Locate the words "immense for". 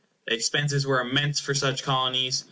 0.99-1.53